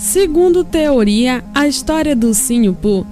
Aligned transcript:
Segundo 0.00 0.64
teoria, 0.64 1.44
a 1.54 1.68
história 1.68 2.16
do 2.16 2.32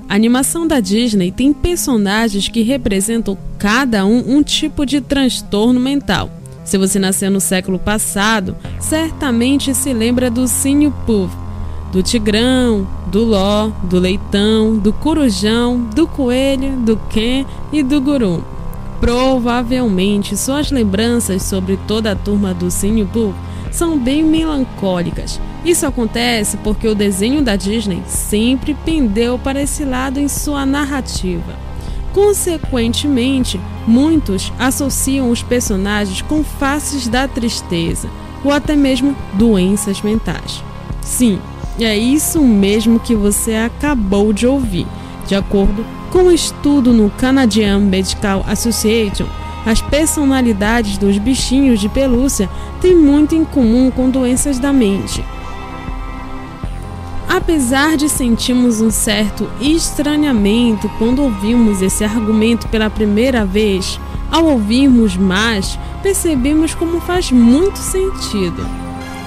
a 0.09 0.15
animação 0.15 0.67
da 0.67 0.81
Disney 0.81 1.31
tem 1.31 1.53
personagens 1.53 2.49
que 2.49 2.63
representam 2.63 3.37
cada 3.59 4.07
um 4.07 4.39
um 4.39 4.43
tipo 4.43 4.87
de 4.87 4.99
transtorno 5.03 5.79
mental. 5.79 6.31
Se 6.65 6.79
você 6.79 6.99
nasceu 6.99 7.31
no 7.31 7.43
século 7.43 7.79
passado, 7.79 8.57
certamente 8.81 9.75
se 9.75 9.93
lembra 9.93 10.31
do 10.31 10.49
Pooh, 11.05 11.29
do 11.93 12.03
Tigrão, 12.03 12.89
do 13.09 13.23
Ló, 13.23 13.69
do 13.85 13.99
Leitão, 13.99 14.79
do 14.79 14.91
Corujão, 14.91 15.79
do 15.95 16.07
Coelho, 16.07 16.75
do 16.79 16.97
Ken 17.11 17.45
e 17.71 17.83
do 17.83 18.01
Guru. 18.01 18.43
Provavelmente 18.99 20.39
suas 20.39 20.71
lembranças 20.71 21.43
sobre 21.43 21.79
toda 21.87 22.13
a 22.13 22.17
turma 22.17 22.55
do 22.55 22.71
Pooh 23.13 23.35
são 23.71 23.99
bem 23.99 24.25
melancólicas. 24.25 25.39
Isso 25.65 25.87
acontece 25.87 26.57
porque 26.59 26.87
o 26.87 26.95
desenho 26.95 27.43
da 27.43 27.57
Disney 27.57 28.03
sempre 28.07 28.75
pendeu 28.85 29.39
para 29.39 29.61
esse 29.61 29.85
lado 29.85 30.19
em 30.19 30.29
sua 30.29 30.65
narrativa. 30.65 31.57
Consequentemente, 32.13 33.61
muitos 33.87 34.53
associam 34.59 35.31
os 35.31 35.43
personagens 35.43 36.23
com 36.23 36.43
faces 36.43 37.07
da 37.09 37.29
tristeza 37.29 38.09
ou 38.45 38.53
até 38.53 38.75
mesmo 38.75 39.17
doenças 39.35 40.01
mentais. 40.01 40.63
Sim, 41.03 41.39
é 41.81 41.97
isso 41.97 42.41
mesmo 42.43 42.99
que 42.99 43.15
você 43.15 43.55
acabou 43.55 44.33
de 44.33 44.47
ouvir. 44.47 44.87
De 45.27 45.35
acordo 45.35 45.85
com 46.11 46.25
um 46.25 46.33
estudo 46.33 46.93
no 46.93 47.11
Canadian 47.11 47.81
Medical 47.81 48.45
Association, 48.49 49.27
as 49.67 49.83
personalidades 49.83 50.97
dos 50.97 51.19
bichinhos 51.19 51.79
de 51.79 51.89
pelúcia 51.89 52.49
têm 52.81 52.97
muito 52.97 53.35
em 53.35 53.45
comum 53.45 53.91
com 53.91 54.09
doenças 54.09 54.59
da 54.59 54.73
mente. 54.73 55.23
Apesar 57.29 57.97
de 57.97 58.09
sentirmos 58.09 58.81
um 58.81 58.91
certo 58.91 59.49
estranhamento 59.61 60.89
quando 60.99 61.23
ouvimos 61.23 61.83
esse 61.83 62.03
argumento 62.03 62.67
pela 62.69 62.89
primeira 62.89 63.45
vez, 63.45 64.01
ao 64.31 64.47
ouvirmos 64.47 65.17
mais, 65.17 65.79
percebemos 66.03 66.75
como 66.75 67.01
faz 67.01 67.31
muito 67.31 67.79
sentido. 67.79 68.67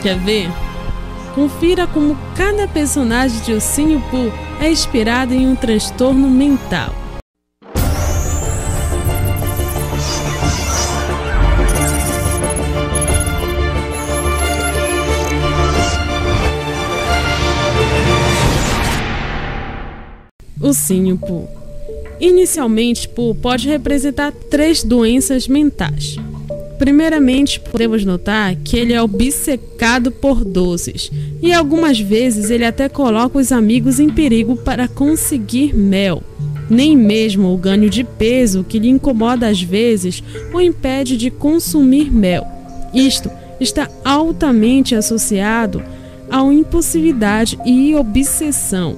Quer 0.01 0.17
ver? 0.17 0.49
Confira 1.35 1.85
como 1.85 2.17
cada 2.35 2.67
personagem 2.67 3.39
de 3.41 3.53
Ursinho 3.53 4.01
Pooh 4.09 4.31
é 4.59 4.69
inspirado 4.69 5.33
em 5.33 5.47
um 5.47 5.55
transtorno 5.55 6.27
mental. 6.27 7.00
Pooh. 21.17 21.47
Inicialmente, 22.19 23.07
Pooh 23.07 23.33
pode 23.33 23.67
representar 23.67 24.31
três 24.31 24.83
doenças 24.83 25.47
mentais. 25.47 26.17
Primeiramente, 26.77 27.59
podemos 27.59 28.03
notar 28.03 28.55
que 28.55 28.75
ele 28.75 28.91
é 28.91 29.01
obcecado 29.01 30.11
por 30.11 30.43
doces 30.43 31.11
e 31.39 31.53
algumas 31.53 31.99
vezes 31.99 32.49
ele 32.49 32.65
até 32.65 32.89
coloca 32.89 33.37
os 33.37 33.51
amigos 33.51 33.99
em 33.99 34.09
perigo 34.09 34.55
para 34.55 34.87
conseguir 34.87 35.75
mel. 35.75 36.23
Nem 36.67 36.97
mesmo 36.97 37.53
o 37.53 37.57
ganho 37.57 37.87
de 37.87 38.03
peso 38.03 38.63
que 38.63 38.79
lhe 38.79 38.89
incomoda 38.89 39.47
às 39.47 39.61
vezes 39.61 40.23
o 40.51 40.59
impede 40.59 41.17
de 41.17 41.29
consumir 41.29 42.11
mel. 42.11 42.47
Isto 42.93 43.29
está 43.59 43.87
altamente 44.03 44.95
associado 44.95 45.83
à 46.31 46.41
impulsividade 46.51 47.59
e 47.63 47.93
obsessão. 47.93 48.97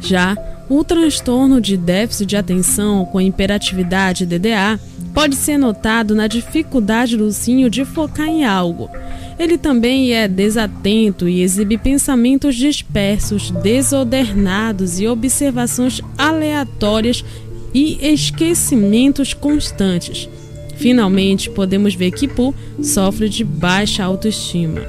Já 0.00 0.36
o 0.68 0.82
transtorno 0.82 1.60
de 1.60 1.76
déficit 1.76 2.26
de 2.26 2.36
atenção 2.36 3.04
com 3.04 3.20
hiperatividade 3.20 4.24
DDA 4.24 4.80
pode 5.12 5.36
ser 5.36 5.58
notado 5.58 6.14
na 6.14 6.26
dificuldade 6.26 7.16
do 7.16 7.24
ursinho 7.24 7.70
de 7.70 7.84
focar 7.84 8.26
em 8.26 8.44
algo. 8.44 8.90
Ele 9.38 9.56
também 9.56 10.12
é 10.12 10.26
desatento 10.26 11.28
e 11.28 11.42
exibe 11.42 11.78
pensamentos 11.78 12.56
dispersos, 12.56 13.50
desordenados 13.50 14.98
e 14.98 15.06
observações 15.06 16.00
aleatórias 16.16 17.24
e 17.72 17.98
esquecimentos 18.02 19.34
constantes. 19.34 20.28
Finalmente, 20.76 21.50
podemos 21.50 21.94
ver 21.94 22.10
que 22.10 22.26
Pooh 22.26 22.54
sofre 22.82 23.28
de 23.28 23.44
baixa 23.44 24.04
autoestima. 24.04 24.80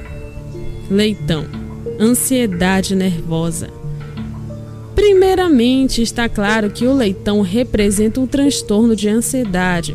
Leitão, 0.90 1.46
ansiedade 2.00 2.94
nervosa. 2.94 3.68
Primeiramente, 4.96 6.00
está 6.00 6.26
claro 6.26 6.70
que 6.70 6.86
o 6.86 6.94
leitão 6.94 7.42
representa 7.42 8.18
um 8.18 8.26
transtorno 8.26 8.96
de 8.96 9.08
ansiedade. 9.10 9.94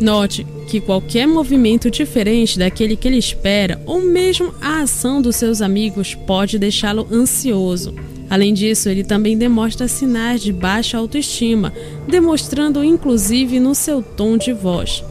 Note 0.00 0.44
que 0.68 0.80
qualquer 0.80 1.28
movimento 1.28 1.88
diferente 1.88 2.58
daquele 2.58 2.96
que 2.96 3.06
ele 3.06 3.18
espera, 3.18 3.80
ou 3.86 4.00
mesmo 4.00 4.52
a 4.60 4.80
ação 4.80 5.22
dos 5.22 5.36
seus 5.36 5.62
amigos, 5.62 6.16
pode 6.16 6.58
deixá-lo 6.58 7.06
ansioso. 7.12 7.94
Além 8.28 8.52
disso, 8.52 8.88
ele 8.88 9.04
também 9.04 9.38
demonstra 9.38 9.86
sinais 9.86 10.42
de 10.42 10.52
baixa 10.52 10.98
autoestima, 10.98 11.72
demonstrando 12.08 12.82
inclusive 12.82 13.60
no 13.60 13.76
seu 13.76 14.02
tom 14.02 14.36
de 14.36 14.52
voz. 14.52 15.04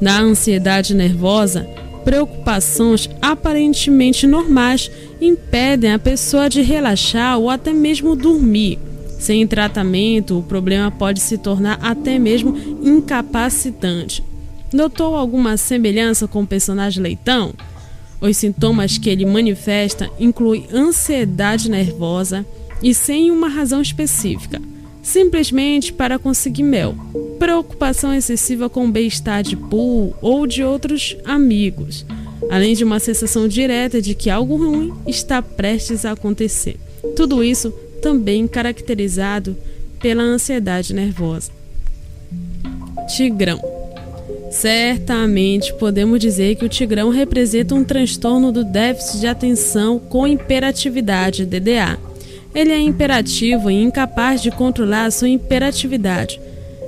Na 0.00 0.20
ansiedade 0.20 0.92
nervosa, 0.92 1.68
preocupações 2.04 3.08
aparentemente 3.20 4.26
normais 4.26 4.90
impedem 5.20 5.92
a 5.92 5.98
pessoa 5.98 6.48
de 6.48 6.62
relaxar 6.62 7.38
ou 7.38 7.48
até 7.48 7.72
mesmo 7.72 8.16
dormir. 8.16 8.78
Sem 9.18 9.46
tratamento, 9.46 10.38
o 10.38 10.42
problema 10.42 10.90
pode 10.90 11.20
se 11.20 11.38
tornar 11.38 11.78
até 11.80 12.18
mesmo 12.18 12.56
incapacitante. 12.82 14.22
Notou 14.72 15.14
alguma 15.14 15.56
semelhança 15.56 16.26
com 16.26 16.42
o 16.42 16.46
personagem 16.46 17.02
Leitão? 17.02 17.54
Os 18.20 18.36
sintomas 18.36 18.98
que 18.98 19.10
ele 19.10 19.26
manifesta 19.26 20.10
incluem 20.18 20.66
ansiedade 20.72 21.70
nervosa 21.70 22.46
e 22.82 22.92
sem 22.94 23.30
uma 23.30 23.48
razão 23.48 23.80
específica, 23.80 24.60
simplesmente 25.02 25.92
para 25.92 26.18
conseguir 26.18 26.62
mel, 26.62 26.94
preocupação 27.38 28.14
excessiva 28.14 28.70
com 28.70 28.86
o 28.86 28.90
bem-estar 28.92 29.42
de 29.42 29.56
Pooh 29.56 30.14
ou 30.22 30.46
de 30.46 30.62
outros 30.62 31.16
amigos, 31.24 32.06
além 32.50 32.74
de 32.74 32.84
uma 32.84 33.00
sensação 33.00 33.48
direta 33.48 34.00
de 34.00 34.14
que 34.14 34.30
algo 34.30 34.56
ruim 34.56 34.92
está 35.06 35.42
prestes 35.42 36.04
a 36.04 36.12
acontecer. 36.12 36.76
Tudo 37.16 37.42
isso 37.42 37.70
também 38.00 38.46
caracterizado 38.46 39.56
pela 40.00 40.22
ansiedade 40.22 40.94
nervosa. 40.94 41.50
Tigrão. 43.16 43.60
Certamente 44.50 45.72
podemos 45.74 46.20
dizer 46.20 46.56
que 46.56 46.64
o 46.64 46.68
tigrão 46.68 47.08
representa 47.08 47.74
um 47.74 47.82
transtorno 47.82 48.52
do 48.52 48.64
déficit 48.64 49.20
de 49.20 49.26
atenção 49.26 49.98
com 49.98 50.26
hiperatividade, 50.26 51.46
DDA. 51.46 51.98
Ele 52.54 52.72
é 52.72 52.78
imperativo 52.78 53.70
e 53.70 53.82
incapaz 53.82 54.42
de 54.42 54.50
controlar 54.50 55.10
sua 55.10 55.28
hiperatividade 55.28 56.40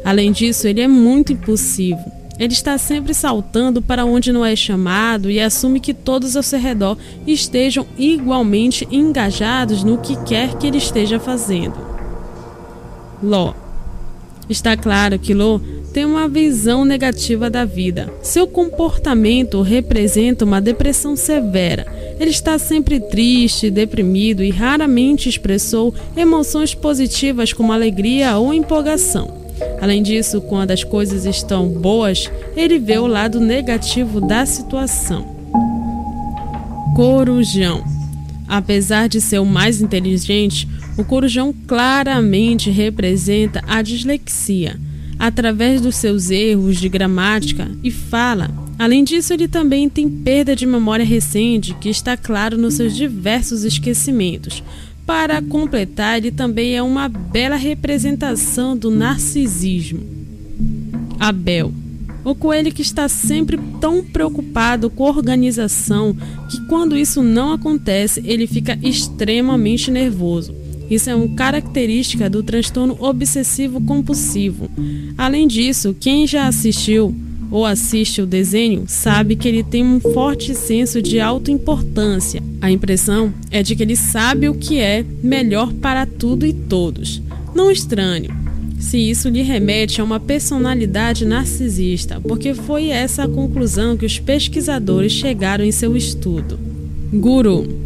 Além 0.04 0.32
disso, 0.32 0.69
ele 0.69 0.82
é 0.82 0.86
muito 0.86 1.32
impulsivo. 1.32 2.12
Ele 2.38 2.52
está 2.52 2.76
sempre 2.76 3.14
saltando 3.14 3.80
para 3.80 4.04
onde 4.04 4.32
não 4.32 4.44
é 4.44 4.54
chamado 4.54 5.30
e 5.30 5.41
assume 5.41 5.80
que 5.80 5.94
todos 5.94 6.36
ao 6.36 6.42
seu 6.42 6.58
redor 6.58 6.98
estejam 7.26 7.86
igualmente 7.97 8.86
engajados 8.91 9.82
no 9.82 9.98
que 9.98 10.16
quer 10.24 10.54
que 10.58 10.66
ele 10.66 10.76
esteja 10.76 11.19
fazendo. 11.19 11.76
Ló. 13.22 13.54
Está 14.50 14.76
claro 14.76 15.19
que 15.19 15.32
Ló 15.32 15.58
tem 15.94 16.04
uma 16.04 16.28
visão 16.28 16.84
negativa 16.84 17.48
da 17.48 17.64
vida. 17.64 18.12
Seu 18.20 18.47
comportamento 18.47 19.62
representa 19.62 20.44
uma 20.44 20.60
depressão 20.60 21.16
severa. 21.16 21.86
Ele 22.19 22.30
está 22.30 22.58
sempre 22.58 23.00
triste, 23.00 23.70
deprimido 23.70 24.42
e 24.42 24.50
raramente 24.50 25.28
expressou 25.28 25.94
emoções 26.16 26.74
positivas 26.74 27.53
como 27.53 27.72
alegria 27.72 28.36
ou 28.36 28.54
empolgação. 28.54 29.42
Além 29.80 30.03
disso, 30.03 30.41
quando 30.41 30.71
as 30.71 30.83
coisas 30.83 31.24
estão 31.24 31.68
boas, 31.68 32.30
ele 32.56 32.78
vê 32.78 32.98
o 32.98 33.06
lado 33.06 33.41
negativo 33.41 34.21
da 34.21 34.47
situação. 34.47 35.34
Corujão. 36.94 37.84
Apesar 38.47 39.09
de 39.09 39.21
ser 39.21 39.39
o 39.41 39.44
mais 39.44 39.80
inteligente, 39.80 40.68
o 40.97 41.04
corujão 41.04 41.54
claramente 41.66 42.71
representa 42.71 43.62
a 43.66 43.83
dislexia, 43.83 44.78
através 45.18 45.80
dos 45.80 45.97
seus 45.97 46.30
erros 46.30 46.78
de 46.78 46.89
gramática 46.89 47.68
e 47.83 47.91
fala. 47.91 48.64
Além 48.78 49.04
disso, 49.04 49.32
ele 49.32 49.47
também 49.47 49.88
tem 49.88 50.09
perda 50.09 50.56
de 50.56 50.66
memória 50.66 51.04
recente, 51.04 51.74
que 51.74 51.88
está 51.88 52.16
claro 52.16 52.59
nos 52.59 52.74
seus 52.74 52.94
diversos 52.94 53.65
esquecimentos, 53.65 54.62
para 55.06 55.42
completar, 55.42 56.18
ele 56.18 56.30
também 56.30 56.74
é 56.74 56.82
uma 56.82 57.09
bela 57.09 57.56
representação 57.56 58.76
do 58.76 58.91
narcisismo. 58.91 60.00
Abel. 61.21 61.72
O 62.24 62.34
coelho 62.34 62.72
que 62.72 62.80
está 62.80 63.06
sempre 63.06 63.59
tão 63.80 64.03
preocupado 64.03 64.88
com 64.88 65.04
a 65.04 65.10
organização 65.10 66.16
que, 66.50 66.59
quando 66.66 66.97
isso 66.97 67.22
não 67.22 67.53
acontece, 67.53 68.22
ele 68.24 68.47
fica 68.47 68.78
extremamente 68.82 69.91
nervoso. 69.91 70.54
Isso 70.91 71.10
é 71.10 71.15
uma 71.15 71.34
característica 71.34 72.28
do 72.30 72.42
transtorno 72.42 72.97
obsessivo 72.98 73.80
compulsivo. 73.82 74.70
Além 75.18 75.47
disso, 75.47 75.94
quem 76.00 76.27
já 76.27 76.47
assistiu 76.47 77.15
ou 77.50 77.64
assiste 77.64 78.20
o 78.20 78.26
desenho 78.26 78.84
sabe 78.86 79.36
que 79.36 79.46
ele 79.46 79.62
tem 79.62 79.84
um 79.84 80.00
forte 80.00 80.54
senso 80.54 81.00
de 81.00 81.20
autoimportância. 81.20 82.42
A 82.60 82.70
impressão 82.70 83.32
é 83.50 83.62
de 83.62 83.76
que 83.76 83.82
ele 83.82 83.96
sabe 83.96 84.48
o 84.48 84.54
que 84.54 84.80
é 84.80 85.04
melhor 85.22 85.72
para 85.72 86.06
tudo 86.06 86.46
e 86.46 86.52
todos. 86.52 87.22
Não 87.54 87.70
estranho 87.70 88.30
se 88.78 88.98
isso 88.98 89.28
lhe 89.28 89.42
remete 89.42 90.00
a 90.00 90.04
uma 90.04 90.20
personalidade 90.20 91.24
narcisista, 91.24 92.20
porque 92.20 92.52
foi 92.52 92.88
essa 92.88 93.24
a 93.24 93.28
conclusão 93.28 93.96
que 93.96 94.04
os 94.04 94.18
pesquisadores 94.18 95.12
chegaram 95.12 95.64
em 95.64 95.72
seu 95.72 95.96
estudo. 95.96 96.58
Guru 97.12 97.84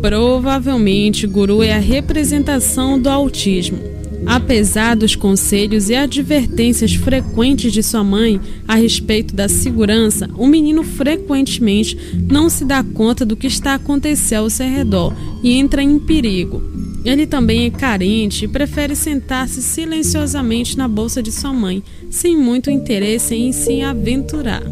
Provavelmente, 0.00 1.26
Guru 1.26 1.62
é 1.62 1.72
a 1.72 1.78
representação 1.78 3.00
do 3.00 3.08
autismo. 3.08 3.78
Apesar 4.24 4.96
dos 4.96 5.14
conselhos 5.14 5.90
e 5.90 5.94
advertências 5.94 6.94
frequentes 6.94 7.72
de 7.72 7.82
sua 7.82 8.02
mãe 8.02 8.40
a 8.66 8.74
respeito 8.74 9.34
da 9.34 9.48
segurança, 9.48 10.28
o 10.36 10.46
menino 10.46 10.82
frequentemente 10.82 11.96
não 12.28 12.48
se 12.48 12.64
dá 12.64 12.82
conta 12.82 13.24
do 13.24 13.36
que 13.36 13.46
está 13.46 13.74
acontecendo 13.74 14.44
ao 14.44 14.50
seu 14.50 14.66
redor 14.66 15.14
e 15.42 15.52
entra 15.52 15.82
em 15.82 15.98
perigo. 15.98 16.62
Ele 17.04 17.26
também 17.26 17.66
é 17.66 17.70
carente 17.70 18.44
e 18.44 18.48
prefere 18.48 18.96
sentar-se 18.96 19.62
silenciosamente 19.62 20.76
na 20.76 20.88
bolsa 20.88 21.22
de 21.22 21.30
sua 21.30 21.52
mãe, 21.52 21.82
sem 22.10 22.36
muito 22.36 22.68
interesse 22.68 23.34
em 23.34 23.52
se 23.52 23.80
aventurar. 23.80 24.62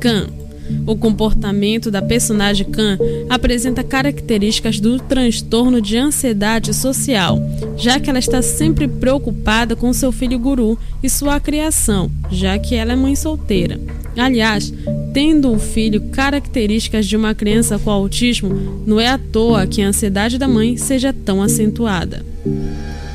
Khan 0.00 0.41
o 0.86 0.96
comportamento 0.96 1.90
da 1.90 2.02
personagem 2.02 2.66
Khan 2.70 2.98
apresenta 3.28 3.84
características 3.84 4.80
do 4.80 4.98
transtorno 4.98 5.80
de 5.80 5.96
ansiedade 5.96 6.74
social, 6.74 7.38
já 7.76 7.98
que 8.00 8.10
ela 8.10 8.18
está 8.18 8.42
sempre 8.42 8.88
preocupada 8.88 9.76
com 9.76 9.92
seu 9.92 10.12
filho 10.12 10.38
Guru 10.38 10.78
e 11.02 11.08
sua 11.08 11.40
criação, 11.40 12.10
já 12.30 12.58
que 12.58 12.74
ela 12.74 12.92
é 12.92 12.96
mãe 12.96 13.16
solteira. 13.16 13.80
Aliás, 14.16 14.72
tendo 15.12 15.52
o 15.52 15.58
filho 15.58 16.00
características 16.10 17.06
de 17.06 17.16
uma 17.16 17.34
criança 17.34 17.78
com 17.78 17.90
autismo, 17.90 18.82
não 18.86 19.00
é 19.00 19.08
à 19.08 19.18
toa 19.18 19.66
que 19.66 19.82
a 19.82 19.88
ansiedade 19.88 20.38
da 20.38 20.48
mãe 20.48 20.76
seja 20.76 21.12
tão 21.12 21.42
acentuada. 21.42 22.24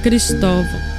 Cristóvão 0.02 0.98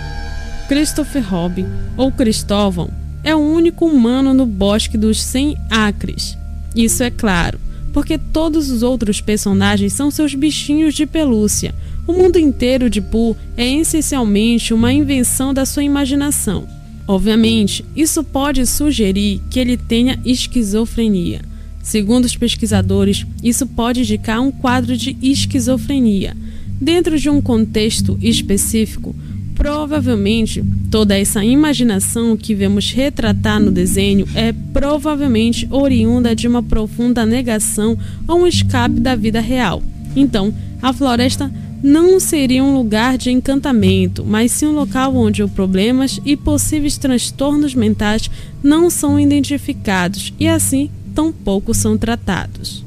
Christopher 0.68 1.24
Robin, 1.26 1.66
ou 1.96 2.12
Cristóvão, 2.12 2.90
é 3.22 3.34
o 3.34 3.38
único 3.38 3.86
humano 3.86 4.32
no 4.32 4.46
bosque 4.46 4.96
dos 4.96 5.22
100 5.22 5.56
acres. 5.70 6.36
Isso 6.74 7.02
é 7.02 7.10
claro, 7.10 7.58
porque 7.92 8.18
todos 8.18 8.70
os 8.70 8.82
outros 8.82 9.20
personagens 9.20 9.92
são 9.92 10.10
seus 10.10 10.34
bichinhos 10.34 10.94
de 10.94 11.06
pelúcia. 11.06 11.74
O 12.06 12.12
mundo 12.12 12.38
inteiro 12.38 12.88
de 12.88 13.00
Pooh 13.00 13.36
é 13.56 13.68
essencialmente 13.68 14.72
uma 14.72 14.92
invenção 14.92 15.52
da 15.52 15.66
sua 15.66 15.84
imaginação. 15.84 16.66
Obviamente, 17.06 17.84
isso 17.96 18.22
pode 18.22 18.64
sugerir 18.66 19.40
que 19.50 19.58
ele 19.58 19.76
tenha 19.76 20.20
esquizofrenia. 20.24 21.40
Segundo 21.82 22.26
os 22.26 22.36
pesquisadores, 22.36 23.24
isso 23.42 23.66
pode 23.66 24.00
indicar 24.00 24.40
um 24.40 24.50
quadro 24.50 24.96
de 24.96 25.16
esquizofrenia. 25.22 26.36
Dentro 26.80 27.18
de 27.18 27.30
um 27.30 27.40
contexto 27.40 28.18
específico, 28.20 29.16
Provavelmente, 29.58 30.64
toda 30.88 31.18
essa 31.18 31.44
imaginação 31.44 32.36
que 32.36 32.54
vemos 32.54 32.92
retratar 32.92 33.60
no 33.60 33.72
desenho 33.72 34.24
é 34.32 34.52
provavelmente 34.52 35.66
oriunda 35.68 36.34
de 36.34 36.46
uma 36.46 36.62
profunda 36.62 37.26
negação 37.26 37.98
ou 38.28 38.42
um 38.42 38.46
escape 38.46 39.00
da 39.00 39.16
vida 39.16 39.40
real. 39.40 39.82
Então, 40.14 40.54
a 40.80 40.92
floresta 40.92 41.52
não 41.82 42.20
seria 42.20 42.62
um 42.62 42.72
lugar 42.72 43.18
de 43.18 43.32
encantamento, 43.32 44.24
mas 44.24 44.52
sim 44.52 44.66
um 44.66 44.72
local 44.72 45.16
onde 45.16 45.42
os 45.42 45.50
problemas 45.50 46.20
e 46.24 46.36
possíveis 46.36 46.96
transtornos 46.96 47.74
mentais 47.74 48.30
não 48.62 48.88
são 48.88 49.18
identificados 49.18 50.32
e 50.38 50.46
assim 50.46 50.88
tampouco 51.16 51.74
são 51.74 51.98
tratados. 51.98 52.84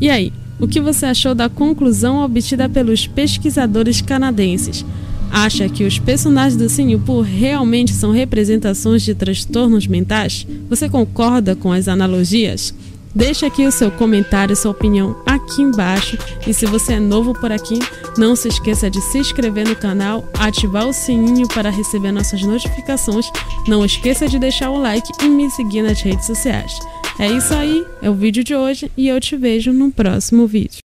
E 0.00 0.08
aí, 0.08 0.32
o 0.60 0.68
que 0.68 0.80
você 0.80 1.06
achou 1.06 1.34
da 1.34 1.48
conclusão 1.48 2.22
obtida 2.22 2.68
pelos 2.68 3.04
pesquisadores 3.04 4.00
canadenses? 4.00 4.84
Acha 5.32 5.66
que 5.66 5.84
os 5.84 5.98
personagens 5.98 6.56
do 6.56 6.68
Sinipur 6.68 7.22
realmente 7.22 7.94
são 7.94 8.12
representações 8.12 9.02
de 9.02 9.14
transtornos 9.14 9.86
mentais? 9.86 10.46
Você 10.68 10.90
concorda 10.90 11.56
com 11.56 11.72
as 11.72 11.88
analogias? 11.88 12.74
Deixe 13.14 13.44
aqui 13.46 13.66
o 13.66 13.72
seu 13.72 13.90
comentário, 13.90 14.54
sua 14.54 14.70
opinião 14.70 15.16
aqui 15.24 15.62
embaixo. 15.62 16.18
E 16.46 16.52
se 16.52 16.66
você 16.66 16.94
é 16.94 17.00
novo 17.00 17.32
por 17.32 17.50
aqui, 17.50 17.78
não 18.16 18.36
se 18.36 18.48
esqueça 18.48 18.90
de 18.90 19.00
se 19.00 19.18
inscrever 19.18 19.66
no 19.66 19.74
canal, 19.74 20.22
ativar 20.38 20.86
o 20.86 20.92
sininho 20.92 21.48
para 21.48 21.70
receber 21.70 22.12
nossas 22.12 22.42
notificações. 22.42 23.30
Não 23.66 23.84
esqueça 23.84 24.28
de 24.28 24.38
deixar 24.38 24.70
o 24.70 24.80
like 24.80 25.10
e 25.22 25.28
me 25.28 25.50
seguir 25.50 25.82
nas 25.82 26.00
redes 26.02 26.26
sociais. 26.26 26.78
É 27.18 27.30
isso 27.30 27.52
aí, 27.54 27.86
é 28.00 28.08
o 28.08 28.14
vídeo 28.14 28.42
de 28.42 28.54
hoje 28.54 28.90
e 28.96 29.08
eu 29.08 29.20
te 29.20 29.36
vejo 29.36 29.72
no 29.72 29.90
próximo 29.90 30.46
vídeo. 30.46 30.80